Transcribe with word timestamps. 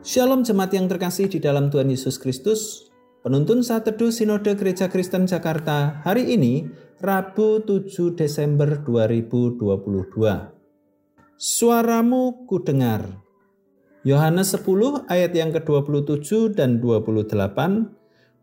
Shalom 0.00 0.40
jemaat 0.40 0.72
yang 0.72 0.88
terkasih 0.88 1.28
di 1.28 1.44
dalam 1.44 1.68
Tuhan 1.68 1.92
Yesus 1.92 2.16
Kristus. 2.16 2.88
Penuntun 3.20 3.60
saat 3.60 3.84
teduh 3.84 4.08
Sinode 4.08 4.56
Gereja 4.56 4.88
Kristen 4.88 5.28
Jakarta 5.28 6.00
hari 6.00 6.24
ini, 6.40 6.72
Rabu 7.04 7.60
7 7.68 8.16
Desember 8.16 8.80
2022. 8.80 9.60
Suaramu 11.36 12.48
ku 12.48 12.64
dengar. 12.64 13.20
Yohanes 14.00 14.56
10 14.56 15.04
ayat 15.04 15.36
yang 15.36 15.52
ke-27 15.52 16.56
dan 16.56 16.80
28. 16.80 17.36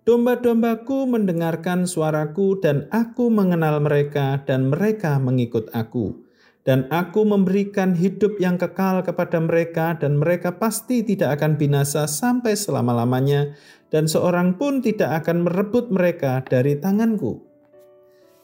Domba-dombaku 0.06 1.10
mendengarkan 1.10 1.90
suaraku 1.90 2.62
dan 2.62 2.86
aku 2.94 3.34
mengenal 3.34 3.82
mereka 3.82 4.46
dan 4.46 4.70
mereka 4.70 5.18
mengikut 5.18 5.74
aku 5.74 6.27
dan 6.68 6.84
aku 6.92 7.24
memberikan 7.24 7.96
hidup 7.96 8.36
yang 8.44 8.60
kekal 8.60 9.00
kepada 9.00 9.40
mereka 9.40 9.96
dan 9.96 10.20
mereka 10.20 10.60
pasti 10.60 11.00
tidak 11.00 11.40
akan 11.40 11.56
binasa 11.56 12.04
sampai 12.12 12.60
selama-lamanya 12.60 13.56
dan 13.88 14.04
seorang 14.04 14.60
pun 14.60 14.84
tidak 14.84 15.24
akan 15.24 15.48
merebut 15.48 15.88
mereka 15.88 16.44
dari 16.44 16.76
tanganku. 16.76 17.40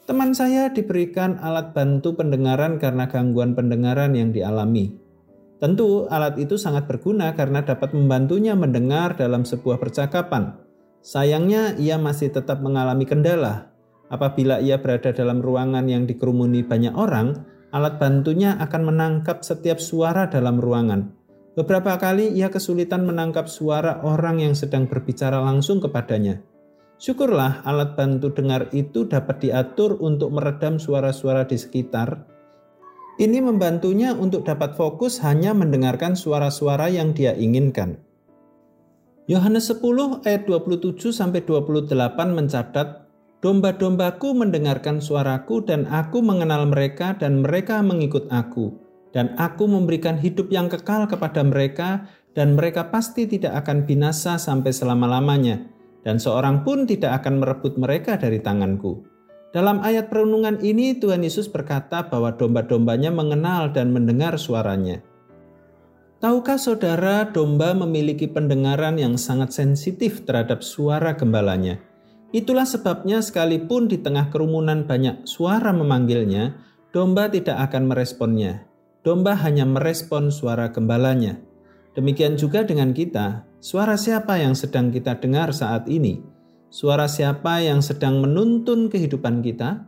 Teman 0.08 0.32
saya 0.32 0.72
diberikan 0.72 1.36
alat 1.44 1.76
bantu 1.76 2.16
pendengaran 2.16 2.80
karena 2.80 3.12
gangguan 3.12 3.60
pendengaran 3.60 4.16
yang 4.16 4.32
dialami. 4.32 4.96
Tentu 5.60 6.08
alat 6.08 6.40
itu 6.40 6.56
sangat 6.56 6.88
berguna 6.88 7.36
karena 7.36 7.64
dapat 7.64 7.92
membantunya 7.92 8.56
mendengar 8.56 9.20
dalam 9.20 9.44
sebuah 9.44 9.80
percakapan. 9.84 10.60
Sayangnya 11.04 11.76
ia 11.76 12.00
masih 12.00 12.32
tetap 12.32 12.64
mengalami 12.64 13.04
kendala. 13.04 13.72
Apabila 14.08 14.64
ia 14.64 14.80
berada 14.80 15.12
dalam 15.12 15.40
ruangan 15.40 15.88
yang 15.88 16.04
dikerumuni 16.04 16.68
banyak 16.68 16.92
orang, 16.96 17.53
alat 17.74 17.98
bantunya 17.98 18.54
akan 18.62 18.94
menangkap 18.94 19.42
setiap 19.42 19.82
suara 19.82 20.30
dalam 20.30 20.62
ruangan. 20.62 21.10
Beberapa 21.58 21.98
kali 21.98 22.34
ia 22.34 22.54
kesulitan 22.54 23.06
menangkap 23.06 23.50
suara 23.50 24.02
orang 24.06 24.42
yang 24.42 24.54
sedang 24.54 24.86
berbicara 24.86 25.42
langsung 25.42 25.82
kepadanya. 25.82 26.42
Syukurlah 27.02 27.66
alat 27.66 27.98
bantu 27.98 28.30
dengar 28.32 28.70
itu 28.72 29.10
dapat 29.10 29.44
diatur 29.44 29.98
untuk 30.00 30.30
meredam 30.32 30.78
suara-suara 30.78 31.50
di 31.50 31.58
sekitar. 31.58 32.30
Ini 33.18 33.46
membantunya 33.46 34.18
untuk 34.18 34.46
dapat 34.46 34.74
fokus 34.74 35.22
hanya 35.22 35.54
mendengarkan 35.54 36.18
suara-suara 36.18 36.90
yang 36.90 37.14
dia 37.14 37.38
inginkan. 37.38 38.02
Yohanes 39.30 39.70
10 39.70 40.26
ayat 40.26 40.50
27 40.50 41.14
sampai 41.14 41.46
28 41.46 41.94
mencatat 42.34 43.03
Domba-dombaku 43.44 44.40
mendengarkan 44.40 45.04
suaraku 45.04 45.68
dan 45.68 45.84
aku 45.92 46.24
mengenal 46.24 46.64
mereka 46.64 47.12
dan 47.20 47.44
mereka 47.44 47.84
mengikut 47.84 48.32
aku. 48.32 48.72
Dan 49.12 49.36
aku 49.36 49.68
memberikan 49.68 50.16
hidup 50.16 50.48
yang 50.48 50.72
kekal 50.72 51.12
kepada 51.12 51.44
mereka 51.44 52.08
dan 52.32 52.56
mereka 52.56 52.88
pasti 52.88 53.28
tidak 53.28 53.68
akan 53.68 53.84
binasa 53.84 54.40
sampai 54.40 54.72
selama-lamanya. 54.72 55.60
Dan 56.08 56.24
seorang 56.24 56.64
pun 56.64 56.88
tidak 56.88 57.20
akan 57.20 57.44
merebut 57.44 57.76
mereka 57.76 58.16
dari 58.16 58.40
tanganku. 58.40 59.04
Dalam 59.52 59.84
ayat 59.84 60.08
perenungan 60.08 60.64
ini 60.64 60.96
Tuhan 60.96 61.28
Yesus 61.28 61.52
berkata 61.52 62.08
bahwa 62.08 62.32
domba-dombanya 62.40 63.12
mengenal 63.12 63.76
dan 63.76 63.92
mendengar 63.92 64.40
suaranya. 64.40 65.04
Tahukah 66.24 66.56
saudara 66.56 67.28
domba 67.28 67.76
memiliki 67.76 68.32
pendengaran 68.32 68.96
yang 68.96 69.20
sangat 69.20 69.52
sensitif 69.52 70.24
terhadap 70.24 70.64
suara 70.64 71.20
gembalanya? 71.20 71.93
Itulah 72.34 72.66
sebabnya 72.66 73.22
sekalipun 73.22 73.86
di 73.86 74.02
tengah 74.02 74.34
kerumunan 74.34 74.90
banyak 74.90 75.30
suara 75.30 75.70
memanggilnya, 75.70 76.58
domba 76.90 77.30
tidak 77.30 77.70
akan 77.70 77.94
meresponnya. 77.94 78.66
Domba 79.06 79.38
hanya 79.38 79.70
merespon 79.70 80.34
suara 80.34 80.74
gembalanya. 80.74 81.38
Demikian 81.94 82.34
juga 82.34 82.66
dengan 82.66 82.90
kita, 82.90 83.46
suara 83.62 83.94
siapa 83.94 84.42
yang 84.42 84.58
sedang 84.58 84.90
kita 84.90 85.22
dengar 85.22 85.54
saat 85.54 85.86
ini? 85.86 86.26
Suara 86.74 87.06
siapa 87.06 87.62
yang 87.62 87.86
sedang 87.86 88.18
menuntun 88.18 88.90
kehidupan 88.90 89.46
kita? 89.46 89.86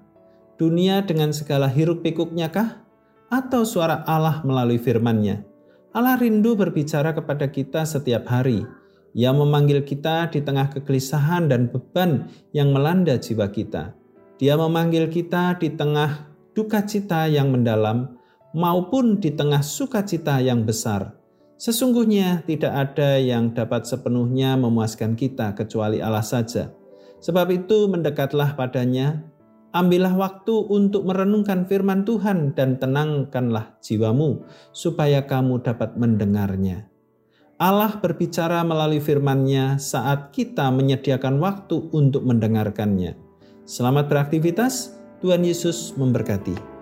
Dunia 0.62 1.02
dengan 1.02 1.34
segala 1.34 1.66
hiruk 1.66 2.06
pikuknya 2.06 2.54
kah? 2.54 2.86
Atau 3.34 3.66
suara 3.66 4.06
Allah 4.06 4.46
melalui 4.46 4.78
firman-Nya? 4.78 5.42
Allah 5.98 6.14
rindu 6.14 6.54
berbicara 6.54 7.10
kepada 7.18 7.50
kita 7.50 7.90
setiap 7.90 8.30
hari 8.30 8.85
ia 9.16 9.32
memanggil 9.32 9.88
kita 9.88 10.28
di 10.28 10.44
tengah 10.44 10.68
kegelisahan 10.76 11.48
dan 11.48 11.72
beban 11.72 12.28
yang 12.52 12.76
melanda 12.76 13.16
jiwa 13.16 13.48
kita. 13.48 13.96
Dia 14.36 14.60
memanggil 14.60 15.08
kita 15.08 15.56
di 15.56 15.72
tengah 15.72 16.28
duka 16.52 16.84
cita 16.84 17.24
yang 17.32 17.48
mendalam 17.48 18.20
maupun 18.52 19.24
di 19.24 19.32
tengah 19.32 19.64
sukacita 19.64 20.44
yang 20.44 20.68
besar. 20.68 21.16
Sesungguhnya 21.56 22.44
tidak 22.44 22.76
ada 22.76 23.16
yang 23.16 23.56
dapat 23.56 23.88
sepenuhnya 23.88 24.60
memuaskan 24.60 25.16
kita 25.16 25.56
kecuali 25.56 26.04
Allah 26.04 26.20
saja. 26.20 26.76
Sebab 27.24 27.48
itu 27.56 27.88
mendekatlah 27.88 28.60
padanya, 28.60 29.24
ambillah 29.72 30.12
waktu 30.12 30.52
untuk 30.68 31.08
merenungkan 31.08 31.64
firman 31.64 32.04
Tuhan 32.04 32.52
dan 32.52 32.76
tenangkanlah 32.76 33.80
jiwamu 33.80 34.44
supaya 34.76 35.24
kamu 35.24 35.64
dapat 35.64 35.96
mendengarnya. 35.96 36.92
Allah 37.56 38.04
berbicara 38.04 38.60
melalui 38.68 39.00
firman-Nya 39.00 39.80
saat 39.80 40.36
kita 40.36 40.68
menyediakan 40.76 41.40
waktu 41.40 41.88
untuk 41.96 42.28
mendengarkannya. 42.28 43.16
Selamat 43.64 44.12
beraktivitas, 44.12 45.00
Tuhan 45.24 45.48
Yesus 45.48 45.96
memberkati. 45.96 46.75